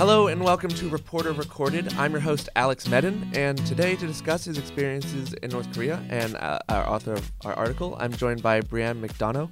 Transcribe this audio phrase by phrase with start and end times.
[0.00, 1.92] Hello and welcome to Reporter Recorded.
[1.98, 6.36] I'm your host, Alex Medin, and today to discuss his experiences in North Korea and
[6.36, 9.50] uh, our author of our article, I'm joined by Brianne McDonough.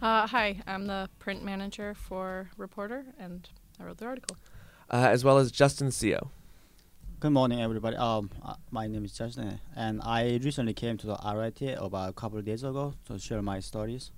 [0.00, 3.46] Uh, hi, I'm the print manager for Reporter, and
[3.78, 4.38] I wrote the article.
[4.90, 6.30] Uh, as well as Justin Seo.
[7.20, 7.98] Good morning, everybody.
[7.98, 12.14] Um, uh, my name is Justin, and I recently came to the RIT about a
[12.14, 14.12] couple of days ago to share my stories.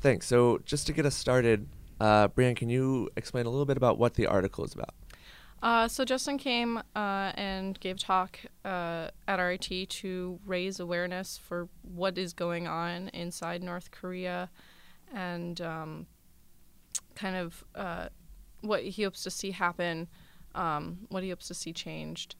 [0.00, 0.26] Thanks.
[0.26, 1.68] So, just to get us started,
[2.00, 4.94] uh, Brianne, can you explain a little bit about what the article is about?
[5.62, 11.36] Uh, so Justin came uh, and gave a talk uh, at RIT to raise awareness
[11.36, 14.50] for what is going on inside North Korea,
[15.12, 16.06] and um,
[17.16, 18.08] kind of uh,
[18.60, 20.06] what he hopes to see happen,
[20.54, 22.36] um, what he hopes to see changed,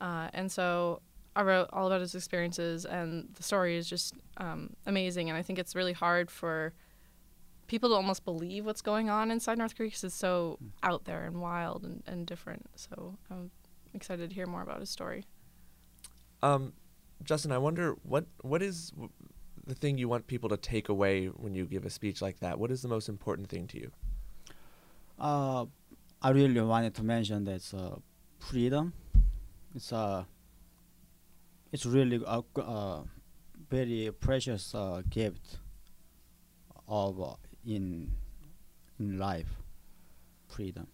[0.00, 1.02] uh, and so
[1.36, 5.42] I wrote all about his experiences, and the story is just um, amazing, and I
[5.42, 6.72] think it's really hard for
[7.66, 11.24] people to almost believe what's going on inside North Korea because it's so out there
[11.24, 12.68] and wild and, and different.
[12.76, 13.50] So I'm
[13.94, 15.24] excited to hear more about his story.
[16.42, 16.72] Um,
[17.22, 19.10] Justin, I wonder what what is w-
[19.66, 22.58] the thing you want people to take away when you give a speech like that?
[22.58, 23.90] What is the most important thing to you?
[25.18, 25.66] Uh,
[26.20, 27.96] I really wanted to mention that uh,
[28.38, 28.92] freedom.
[29.74, 30.26] It's a.
[31.70, 33.02] It's really a, uh,
[33.70, 35.58] very precious uh, gift
[36.86, 37.34] of uh,
[37.66, 38.12] in
[38.98, 39.48] in life.
[40.48, 40.86] Freedom.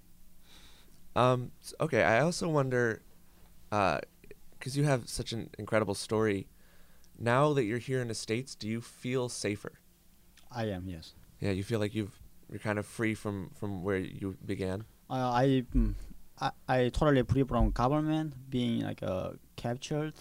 [1.17, 3.03] Um, okay, I also wonder,
[3.71, 6.47] because you have such an incredible story.
[7.19, 9.73] Now that you're here in the states, do you feel safer?
[10.53, 11.15] I am yes.
[11.41, 14.85] Yeah, you feel like you've you're kind of free from from where you began.
[15.11, 15.95] Uh, I, mm,
[16.41, 20.15] I I totally free from government being like uh, captured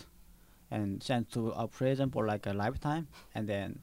[0.71, 3.79] and sent to a prison for like a lifetime, and then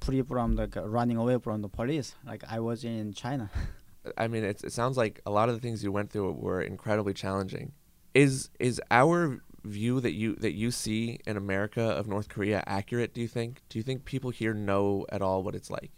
[0.00, 2.14] free from like uh, running away from the police.
[2.24, 3.50] Like I was in China.
[4.16, 6.62] I mean, it's, it sounds like a lot of the things you went through were
[6.62, 7.72] incredibly challenging.
[8.14, 13.12] Is is our view that you that you see in America of North Korea accurate?
[13.12, 13.62] Do you think?
[13.68, 15.90] Do you think people here know at all what it's like?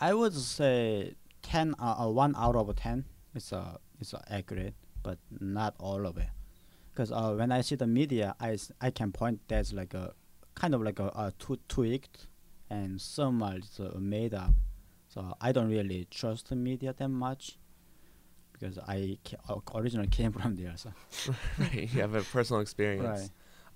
[0.00, 3.04] I would say ten, uh, uh, one out of ten
[3.34, 6.28] is uh, is uh, accurate, but not all of it.
[6.92, 10.12] Because uh, when I see the media, i i can point that's like a
[10.54, 12.26] kind of like a, a tw- tweaked,
[12.70, 14.54] and some are uh, made up.
[15.08, 17.58] So I don't really trust the media that much,
[18.52, 20.74] because I ca- originally came from there.
[20.76, 20.92] So
[21.58, 23.20] right, you have a personal experience.
[23.20, 23.30] right.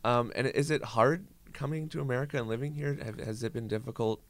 [0.05, 2.99] Um, and is it hard coming to America and living here?
[3.03, 4.21] Have, has it been difficult?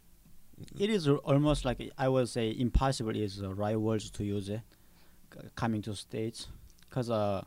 [0.78, 4.48] It is al- almost like I would say impossible is the right words to use
[4.48, 4.60] it.
[5.32, 6.48] c- Coming to states,
[6.88, 7.44] because uh,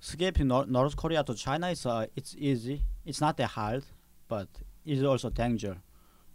[0.00, 2.82] escaping Nor- North Korea to China is uh, it's easy.
[3.04, 3.84] It's not that hard,
[4.28, 4.48] but
[4.84, 5.78] it's also danger,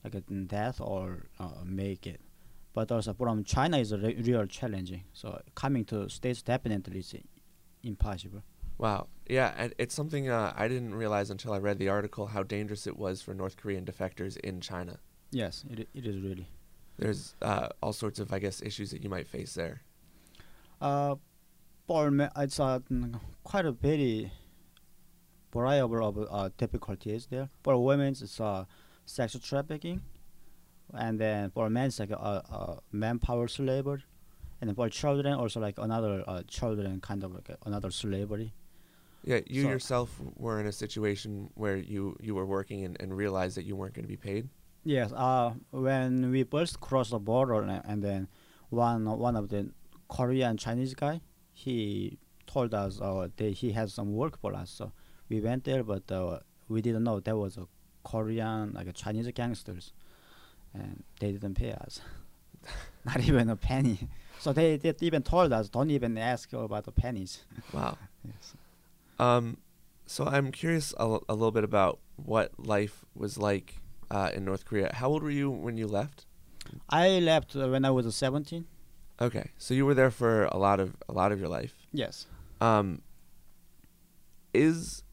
[0.04, 2.22] like uh, death or uh, make it.
[2.74, 5.04] But also from China is a re- real challenging.
[5.14, 7.16] So coming to states definitely is
[7.84, 8.44] impossible.
[8.78, 9.08] Wow.
[9.28, 12.88] Yeah, and it's something uh, I didn't realize until I read the article how dangerous
[12.88, 15.00] it was for North Korean defectors in China.
[15.32, 16.48] Yes, it it is really.
[16.98, 19.82] There's uh, all sorts of, I guess, issues that you might face there.
[20.80, 21.16] Uh,
[21.88, 22.80] for me, it's uh,
[23.44, 24.32] quite a very
[25.54, 27.50] variable of uh, difficulties there.
[27.64, 28.66] For women, it's uh,
[29.12, 30.02] sex trafficking,
[30.94, 34.04] and then for men, it's like uh, uh, manpower slavery,
[34.62, 38.54] and for children, also like another uh, children kind of like another slavery.
[39.24, 43.16] Yeah, you So- yourself were in a situation where you, you were working and, and
[43.16, 44.50] realized that you weren't going to be paid.
[44.84, 48.28] Yes, uh, when we first crossed the border, and, and then
[48.70, 49.70] one one of the
[50.10, 51.22] Korean Chinese guy,
[51.54, 52.18] he
[52.48, 54.72] told us uh, that he has some work for us.
[54.72, 54.92] So
[55.30, 57.68] we went there, but uh, we didn't know that was a
[58.04, 59.94] Korean like a Chinese gangsters,
[60.74, 62.02] and they didn't pay us,
[63.06, 64.08] not even a penny.
[64.40, 67.46] So they, they even told us, don't even ask about the pennies.
[67.74, 67.98] Wow.
[68.26, 68.54] Yes.
[69.20, 69.58] Um,
[70.08, 73.76] so I'm curious a, l- a little bit about what life was like
[74.10, 74.92] uh, in North Korea.
[74.94, 76.26] How old were you when you left?
[76.90, 78.66] I left uh, when I was 17.
[79.22, 81.76] Okay, so you were there for a lot of a lot of your life.
[81.94, 82.26] Yes.
[82.60, 83.04] Um,
[84.54, 85.04] is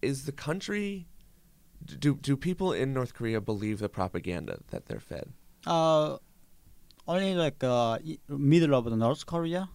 [0.00, 1.06] is the country
[1.84, 5.32] do do people in North Korea believe the propaganda that they're fed?
[5.66, 6.18] Uh,
[7.06, 7.98] only like uh,
[8.28, 9.68] middle of the North Korea,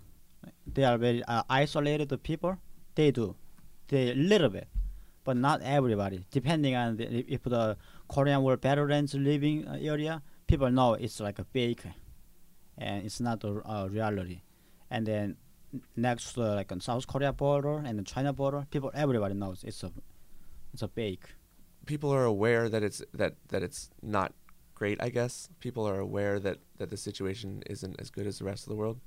[0.67, 2.57] they are very uh, isolated people.
[2.95, 3.35] They do,
[3.88, 4.67] they little bit,
[5.23, 6.25] but not everybody.
[6.31, 7.77] Depending on the, if- the
[8.07, 11.81] Korean War veterans living uh, area, people know it's like a fake,
[12.77, 14.41] and it's not a uh, reality.
[14.91, 15.38] And then
[15.95, 19.81] next to like on South Korea border and the China border, people everybody knows it's
[19.83, 19.91] a
[20.71, 21.25] it's a fake.
[21.85, 24.33] People are aware that it's that that it's not
[24.75, 25.01] great.
[25.01, 28.63] I guess people are aware that that the situation isn't as good as the rest
[28.63, 29.00] of the world.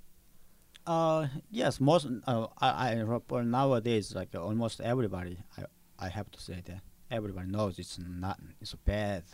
[0.87, 5.65] Uh, yes, most uh, I, I nowadays like uh, almost everybody I
[5.99, 6.81] I have to say that
[7.11, 9.25] everybody knows it's not it's bad,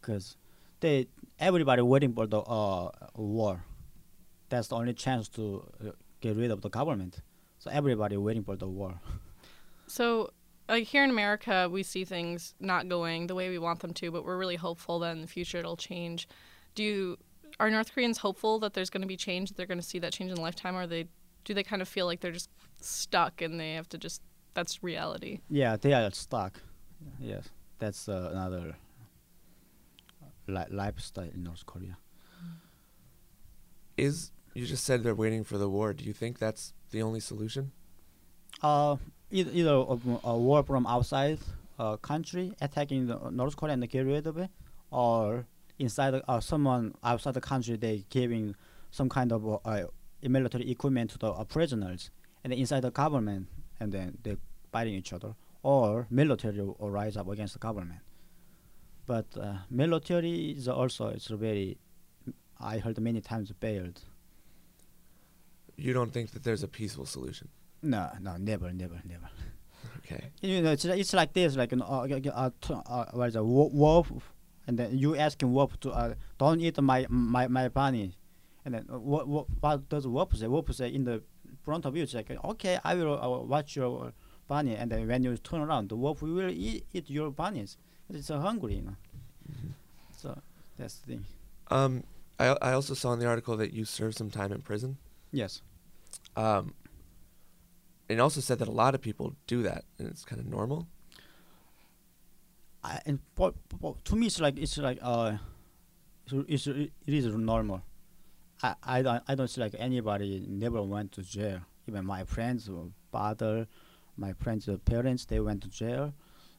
[0.00, 0.36] because
[0.80, 1.08] they
[1.38, 3.64] everybody waiting for the uh war.
[4.48, 5.90] That's the only chance to uh,
[6.20, 7.20] get rid of the government.
[7.58, 9.00] So everybody waiting for the war.
[9.88, 10.30] So,
[10.68, 14.10] like here in America, we see things not going the way we want them to,
[14.10, 16.28] but we're really hopeful that in the future it'll change.
[16.74, 17.18] Do you,
[17.60, 19.48] are North Koreans hopeful that there's going to be change?
[19.48, 21.08] That they're going to see that change in a lifetime, or they
[21.44, 24.20] do they kind of feel like they're just stuck and they have to just
[24.54, 25.40] that's reality?
[25.48, 26.60] Yeah, they are stuck.
[27.20, 27.48] Yes,
[27.78, 28.76] that's uh, another
[30.48, 31.98] li- lifestyle in North Korea.
[33.96, 35.92] Is you just said they're waiting for the war?
[35.92, 37.72] Do you think that's the only solution?
[38.62, 38.96] Uh,
[39.30, 41.38] either, of, a war from outside
[41.78, 44.50] uh, country attacking the North Korea and of it,
[44.90, 45.46] or
[45.78, 48.54] inside the, uh, someone outside the country they giving
[48.90, 49.86] some kind of uh, uh,
[50.22, 52.10] military equipment to the uh, prisoners,
[52.44, 53.48] and inside the government,
[53.80, 54.36] and then they
[54.72, 58.00] fighting each other, or military will rise up against the government.
[59.06, 61.78] But uh, military is also it's very,
[62.58, 64.00] I heard many times failed.
[65.76, 67.48] You don't think that there's a peaceful solution?
[67.86, 69.28] No, no, never, never, never.
[69.98, 70.30] Okay.
[70.40, 73.70] You know, it's, it's like this, like an, uh, uh, uh, uh, what is wo-
[73.72, 74.10] wolf,
[74.66, 78.12] and then you asking wolf to uh, don't eat my my my bunny,
[78.64, 80.46] and then uh, what what what does wolf say?
[80.46, 81.22] Wolf say in the
[81.62, 84.12] front of you, it's like okay, I will uh, watch your
[84.48, 87.76] bunny, and then when you turn around, the wolf will eat, eat your bunnies.
[88.12, 88.96] It's uh, hungry, you know.
[90.16, 90.38] So
[90.78, 91.24] that's the thing.
[91.70, 92.04] Um,
[92.38, 94.98] I I also saw in the article that you served some time in prison.
[95.32, 95.62] Yes.
[96.36, 96.74] Um,
[98.08, 100.86] it also said that a lot of people do that, and it's kind of normal.
[102.84, 103.18] I, and
[104.04, 105.38] to me, it's like it's like uh,
[106.30, 107.82] it's, it is normal.
[108.62, 111.60] I, I don't I don't see like anybody never went to jail.
[111.88, 113.66] Even my friends, uh, father,
[114.16, 116.12] my friends' parents, they went to jail,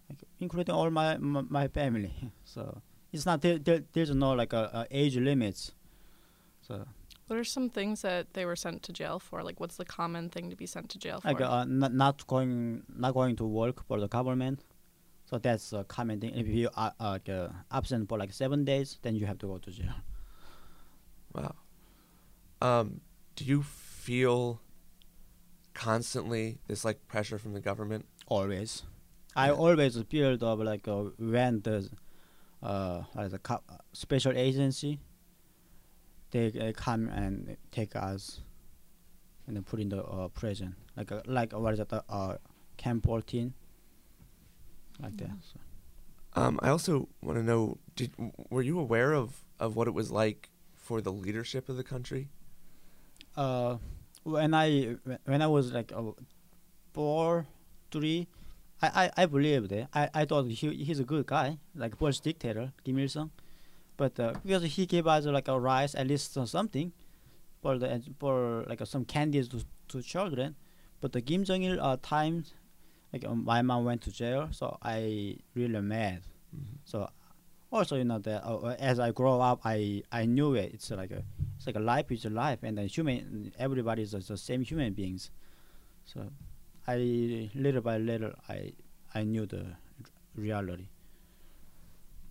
[0.10, 2.14] like, including all my, my my family.
[2.44, 5.72] So it's not there, there there's no like a, a age limits.
[6.62, 6.86] So
[7.28, 9.44] What are some things that they were sent to jail for?
[9.44, 11.28] Like, what's the common thing to be sent to jail for?
[11.28, 14.64] like uh, not not going not going to work for the government.
[15.26, 16.34] So that's a common thing.
[16.36, 19.58] If you are uh, uh, absent for like seven days, then you have to go
[19.58, 19.94] to jail.
[21.34, 21.56] Wow.
[22.62, 23.02] Um,
[23.36, 24.62] do you feel
[25.74, 28.06] constantly this like pressure from the government?
[28.28, 28.84] always.
[29.36, 31.90] I always feel of like uh, when the
[32.64, 33.62] uh the co-
[33.94, 35.00] special agency
[36.32, 38.42] they uh, come and take us
[39.46, 42.38] and then put in the uh, prison like uh, like what is it uh, uh
[42.78, 43.54] camp 14
[45.02, 45.60] like that so.
[46.34, 48.12] Um, I also want to know: Did
[48.52, 52.30] were you aware of of what it was like for the leadership of the country?
[53.36, 53.78] uh
[54.24, 56.12] when I when I was like uh,
[56.94, 57.48] four
[57.92, 58.28] three
[58.82, 59.88] I, I, I believed it.
[59.94, 63.32] I, I thought he he's a good guy, like Polish dictator, Kim Il Sung.
[63.98, 66.94] But uh, because he gave us like a rice, at least uh, something,
[67.62, 70.56] for the for like uh, some candies to to children.
[71.02, 72.54] But the Kim Jong Il uh, times,
[73.12, 76.22] like uh, my mom went to jail, so I really mad.
[76.86, 77.10] So
[77.72, 80.74] also you know that uh, uh, as I grow up, I I knew it.
[80.74, 81.24] It's like a
[81.58, 84.94] it's like a life is a life, and then human everybody is the same human
[84.94, 85.32] beings.
[86.06, 86.30] So
[86.88, 88.74] I little by little I
[89.14, 89.66] I knew the
[90.36, 90.88] reality.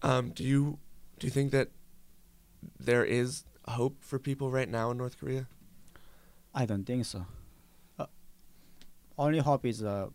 [0.03, 0.79] Um, do you
[1.19, 1.71] do you think that
[2.79, 5.47] there is hope for people right now in North Korea?
[6.55, 7.27] I don't think so.
[7.99, 8.07] Uh,
[9.19, 10.09] only hope is uh,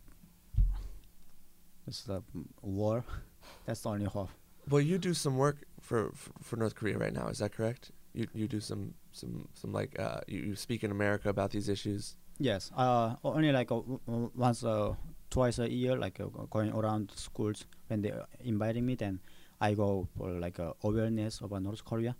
[1.87, 2.23] is the
[2.61, 3.03] war.
[3.65, 4.29] That's the only hope.
[4.69, 7.27] Well, you do some work for, for for North Korea right now.
[7.27, 7.91] Is that correct?
[8.13, 11.69] You you do some some some like uh, you, you speak in America about these
[11.69, 12.15] issues.
[12.39, 12.71] Yes.
[12.75, 14.95] Uh, only like uh, once uh,
[15.29, 19.19] twice a year, like uh, going around schools when they inviting me, then
[19.61, 22.15] I go for like uh, awareness about North Korea,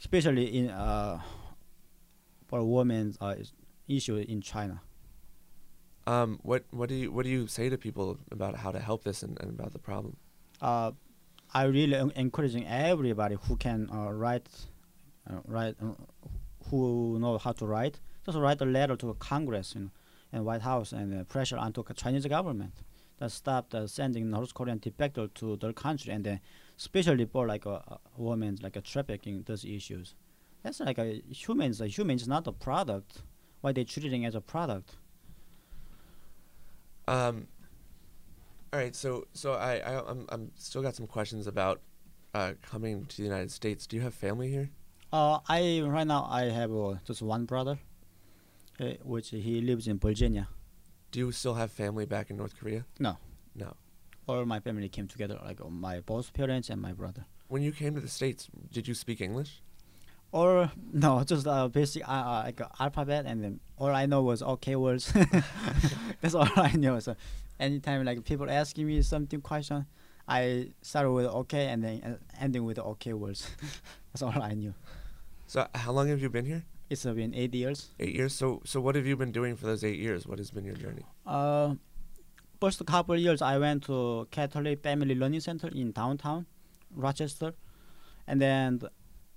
[0.00, 1.20] especially in uh,
[2.46, 3.34] for women's uh,
[3.88, 4.80] issue in China.
[6.06, 9.04] Um, what what do you what do you say to people about how to help
[9.04, 10.16] this and, and about the problem?
[10.62, 10.92] uh,
[11.52, 14.48] I really en- encouraging everybody who can uh, write,
[15.28, 15.94] uh, write, uh,
[16.68, 19.90] who know how to write, just write a letter to Congress know,
[20.32, 22.72] and White House and uh, pressure onto Chinese government
[23.20, 26.40] that stop the sending North Korean defector to their country and then
[26.78, 30.14] especially for like uh, uh, women like uh, trafficking those issues.
[30.64, 31.80] That's like a humans.
[31.80, 33.22] A human is not a product.
[33.62, 34.96] Why they treating as a product?
[37.08, 37.48] Um,
[38.72, 41.80] all right, so so I, I I'm I'm still got some questions about
[42.34, 43.86] uh, coming to the United States.
[43.86, 44.70] Do you have family here?
[45.12, 47.78] Uh, I right now I have uh, just one brother.
[48.80, 50.48] uh, which he lives in Virginia.
[51.10, 52.84] Do you still have family back in North Korea?
[52.98, 53.16] No.
[53.54, 53.74] No.
[54.28, 57.24] All my family came together, like uh, my both parents and my brother.
[57.48, 59.60] When you came to the states, did you speak English?
[60.30, 64.22] Or no, just uh, basic uh, uh, like uh, alphabet, and then all I know
[64.22, 65.12] was okay words.
[66.20, 67.00] That's all I know.
[67.00, 67.16] So
[67.58, 69.86] anytime like people asking me something question,
[70.28, 73.50] I start with okay and then uh, ending with okay words.
[74.12, 74.74] That's all I knew.
[75.48, 76.64] So how long have you been here?
[76.90, 77.88] It's uh, been eight years.
[78.00, 78.34] Eight years.
[78.34, 80.26] So so what have you been doing for those eight years?
[80.26, 81.04] What has been your journey?
[81.24, 81.74] Uh,
[82.60, 86.46] first couple years I went to Catholic Family Learning Center in downtown
[86.94, 87.54] Rochester,
[88.26, 88.80] and then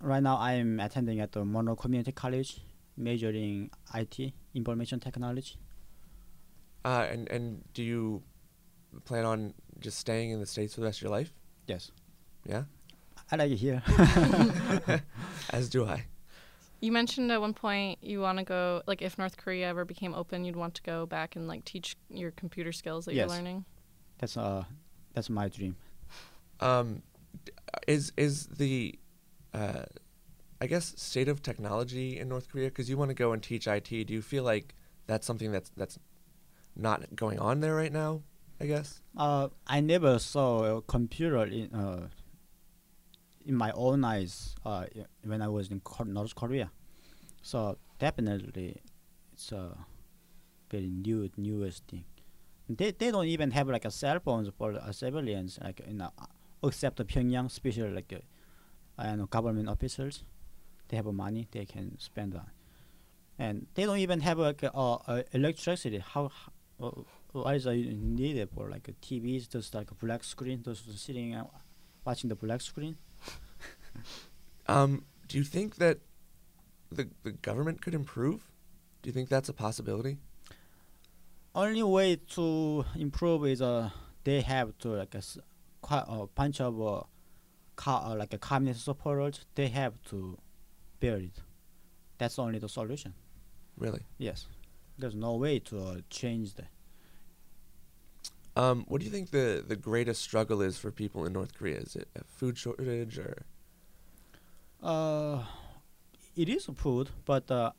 [0.01, 2.59] right now I'm attending at the Monroe Community College,
[2.97, 5.55] majoring IT, information technology.
[6.83, 8.23] Uh, and and do you
[9.05, 11.31] plan on just staying in the states for the rest of your life?
[11.67, 11.91] Yes,
[12.49, 12.63] Yeah.
[13.31, 13.81] I like it here.
[15.51, 16.05] As do I.
[16.83, 20.13] You mentioned at one point you want to go, like, if North Korea ever became
[20.13, 23.21] open, you'd want to go back and like teach your computer skills that Yes.
[23.29, 23.63] you're learning.
[24.17, 24.65] that's uh,
[25.13, 25.77] that's my dream.
[26.59, 27.01] Um,
[27.87, 28.99] is is the,
[29.53, 29.83] uh,
[30.59, 32.67] I guess state of technology in North Korea?
[32.67, 33.89] Because you want to go and teach IT.
[34.07, 34.75] Do you feel like
[35.07, 35.97] that's something that's that's
[36.75, 38.23] not going on there right now?
[38.59, 39.01] I guess.
[39.15, 42.09] Uh, I never saw a computer in uh,
[43.45, 44.85] in my own eyes uh,
[45.23, 46.71] when I was in North Korea.
[47.41, 48.81] So definitely,
[49.33, 49.77] it's a
[50.71, 52.05] very new newest thing.
[52.69, 56.11] They they don't even have like a cell phones for uh, civilians like you know
[56.63, 58.13] except the Pyongyang, special like
[58.97, 60.23] uh, government officials.
[60.87, 62.49] They have money they can spend on,
[63.37, 65.99] and they don't even have like uh, uh, electricity.
[65.99, 66.31] How,
[66.79, 71.33] how what is uh, needed for like TVs, just like a black screen, just sitting
[71.33, 71.47] and
[72.05, 72.95] watching the black screen.
[74.67, 75.99] Um, do you think that
[76.91, 78.51] the the government could improve?
[79.01, 80.17] Do you think that's a possibility?
[81.55, 83.89] Only way to improve is uh
[84.23, 85.21] they have to like a,
[85.89, 87.03] a bunch of uh,
[87.85, 89.45] uh, like a communist supporters.
[89.55, 90.37] They have to
[90.99, 91.41] bear it.
[92.17, 93.13] That's only the solution.
[93.77, 94.03] Really?
[94.17, 94.47] Yes,
[94.97, 96.69] there's no way to uh, change that.
[98.55, 101.77] Um, what do you think the the greatest struggle is for people in North Korea?
[101.77, 103.45] Is it a food shortage or?
[104.83, 105.41] Uh,
[106.35, 107.71] it is food, but uh,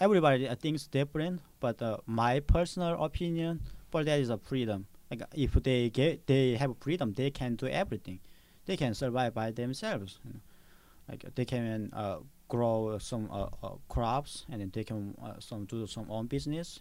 [0.00, 1.42] everybody thinks different.
[1.60, 4.86] But uh, my personal opinion for that is a freedom.
[5.10, 8.20] Like if they get, they have freedom, they can do everything.
[8.64, 10.20] They can survive by themselves.
[10.24, 10.40] You know?
[11.08, 15.66] Like they can uh, grow some uh, uh, crops, and then they can uh, some
[15.66, 16.80] do some own business.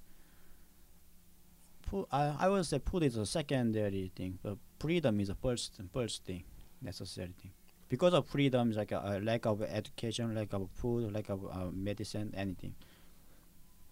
[1.89, 5.81] Food, I I would say food is a secondary thing, but freedom is a first
[5.91, 6.45] first thing,
[6.81, 7.51] necessary thing
[7.91, 11.65] because of freedom, like a, a lack of education, lack of food, lack of uh,
[11.73, 12.73] medicine, anything.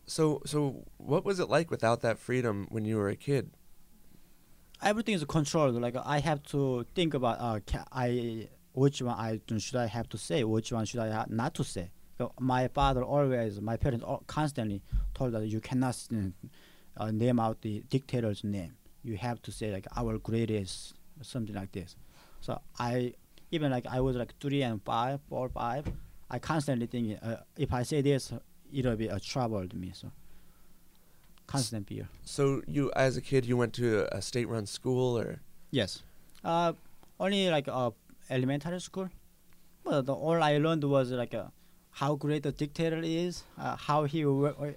[0.05, 3.51] So so what was it like without that freedom when you were a kid?
[4.81, 5.75] Everything is controlled.
[5.75, 10.07] Like I have to think about uh, ca- I which one I should I have
[10.09, 11.91] to say, which one should I ha- not to say.
[12.17, 14.81] So my father always, my parents constantly
[15.13, 15.97] told us you cannot
[16.95, 18.77] uh, name out the dictator's name.
[19.03, 21.97] You have to say like our greatest, something like this.
[22.39, 23.13] So I
[23.51, 25.85] even like I was like three and five, four, five.
[26.29, 28.31] I constantly think uh, if I say this,
[28.73, 29.91] it'll be a trouble to me.
[29.93, 30.11] So
[31.47, 32.07] constant fear.
[32.25, 35.39] So you as a kid you went to a state-run school or
[35.71, 36.03] Yes.
[36.43, 36.73] Uh,
[37.19, 37.91] only like uh,
[38.29, 39.09] elementary school.
[39.83, 41.45] But the, all I learned was like uh,
[41.91, 44.71] how great the dictator is, uh, how he wo- uh,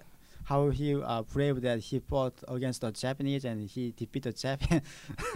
[0.45, 4.81] how he uh, brave that he fought against the Japanese and he defeated Japan.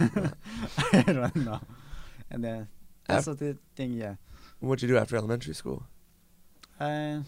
[0.92, 1.60] I don't know.
[2.30, 2.68] And then
[3.08, 4.14] that's the thing, yeah.
[4.60, 5.82] what'd you do after elementary school?
[6.80, 7.24] And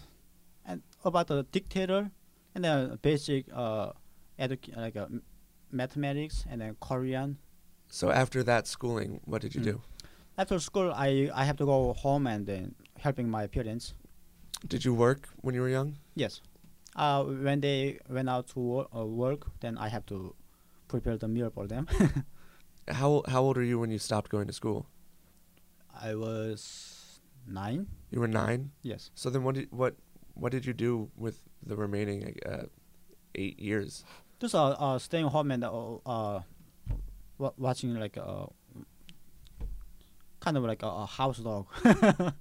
[0.65, 2.11] and about the dictator,
[2.55, 3.91] and then basic uh,
[4.39, 5.07] educ- like uh,
[5.71, 7.37] mathematics and then Korean
[7.89, 9.65] So after that schooling, what did you Mm.
[9.71, 9.81] do?
[10.37, 13.93] After school, I I have to go home and then helping my parents.
[14.67, 15.97] Did you work when you were young?
[16.15, 16.41] Yes.
[16.95, 20.35] Uh, when they went out to wor- uh, work, then I have to
[20.87, 21.87] prepare the meal for them.
[22.87, 24.85] How how old are you when you stopped going to school?
[26.01, 27.87] I was nine.
[28.09, 28.71] You were nine.
[28.81, 29.11] Yes.
[29.13, 29.95] So then what did what
[30.33, 32.63] what did you do with the remaining uh,
[33.35, 34.03] eight years?
[34.39, 36.41] Just uh, uh staying home and uh, uh
[37.37, 38.47] watching like uh
[40.39, 41.67] kind of like a, a house dog.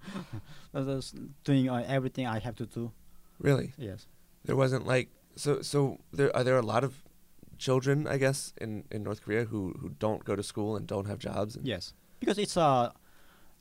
[0.75, 2.93] Just doing uh, everything I have to do.
[3.39, 3.73] Really?
[3.77, 4.07] Yes.
[4.45, 7.05] There wasn't like so so there are there a lot of
[7.59, 11.07] children I guess in, in North Korea who, who don't go to school and don't
[11.07, 12.91] have jobs and Yes, because it's uh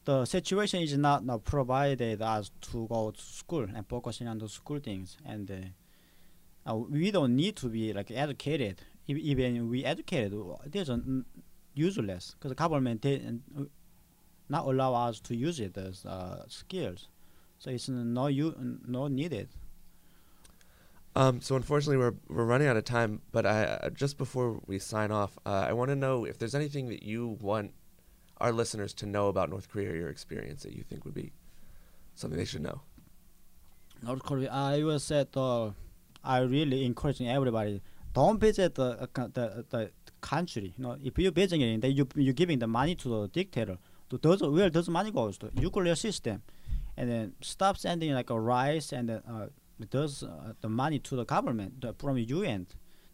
[0.09, 4.49] the situation is not uh, provided us to go to school and focusing on the
[4.49, 8.81] school things, and uh, uh, we don't need to be like educated.
[9.07, 10.33] If, even we educated,
[10.65, 11.25] there's a n-
[11.75, 13.63] useless because the government they, uh,
[14.49, 17.07] not allow us to use it as uh, skills,
[17.59, 18.55] so it's no you
[18.87, 19.47] no needed.
[21.15, 23.21] Um, so unfortunately, we're we're running out of time.
[23.31, 26.55] But I uh, just before we sign off, uh, I want to know if there's
[26.55, 27.73] anything that you want
[28.39, 31.31] our listeners to know about North Korea, or your experience that you think would be
[32.15, 32.81] something they should know.
[34.01, 35.71] North Korea, I will say uh,
[36.23, 37.81] I really encouraging everybody
[38.13, 39.91] don't visit the uh, the, the
[40.21, 40.73] country.
[40.77, 43.77] You know, if you're visiting it, then you you giving the money to the dictator.
[44.09, 46.41] To those where does money goes to nuclear system,
[46.97, 49.47] and then stop sending like a rice and uh,
[49.89, 52.67] does uh, the money to the government the, from UN.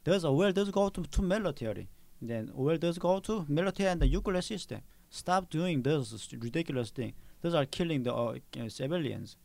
[0.07, 1.89] Uh, where does go to, to military,
[2.21, 4.81] then where does go to military and the nuclear system.
[5.09, 7.13] Stop doing those ridiculous things.
[7.41, 9.37] Those are killing the uh, uh, civilians.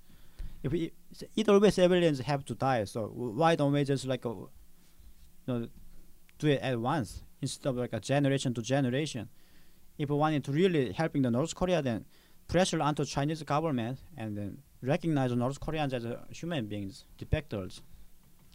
[0.62, 0.92] If we,
[1.36, 2.84] either way, civilians have to die.
[2.84, 4.48] So why don't we just like, uh, you
[5.46, 5.68] know,
[6.38, 9.28] do it at once instead of like a generation to generation?
[9.98, 12.06] If we wanted to really helping the North Korea, then
[12.48, 17.80] pressure onto Chinese government and then recognize the North Koreans as uh, human beings, defectors.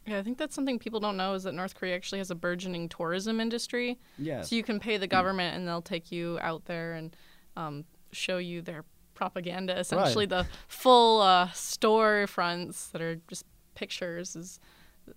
[0.05, 2.35] Yeah, I think that's something people don't know is that North Korea actually has a
[2.35, 3.97] burgeoning tourism industry.
[4.19, 4.49] Yes.
[4.49, 7.15] So you can pay the government and they'll take you out there and
[7.57, 8.83] um, show you their
[9.15, 9.77] propaganda.
[9.79, 14.59] Essentially, the full uh, store fronts that are just pictures is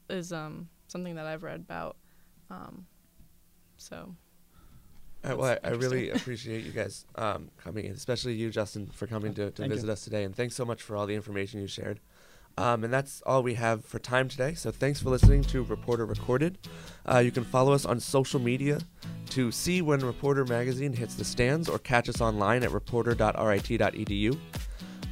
[0.08, 1.96] is um, something that I've read about.
[2.50, 2.86] Um,
[3.76, 4.14] so
[5.24, 9.06] Uh, well, I, I really appreciate you guys um, coming in, especially you, Justin, for
[9.06, 9.76] coming to, to Thank you.
[9.76, 10.24] visit us today.
[10.24, 12.00] And thanks so much for all the information you shared.
[12.58, 14.54] Um, and that's all we have for time today.
[14.54, 16.58] So thanks for listening to Reporter Recorded.
[17.06, 18.80] Uh, you can follow us on social media
[19.30, 24.36] to see when Reporter Magazine hits the stands or catch us online at reporter.rit.edu.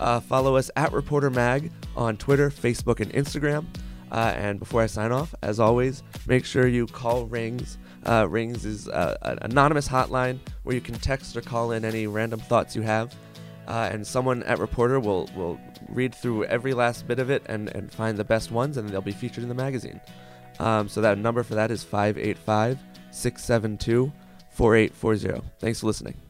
[0.00, 3.64] Uh, follow us at Reporter Mag on Twitter, Facebook, and Instagram.
[4.10, 7.78] Uh, and before I sign off, as always, make sure you call Rings.
[8.04, 12.08] Uh, Rings is uh, an anonymous hotline where you can text or call in any
[12.08, 13.14] random thoughts you have.
[13.68, 17.68] Uh, and someone at Reporter will, will read through every last bit of it and,
[17.74, 20.00] and find the best ones, and they'll be featured in the magazine.
[20.58, 22.78] Um, so that number for that is 585
[23.10, 24.12] 672
[24.50, 25.46] 4840.
[25.58, 26.25] Thanks for listening.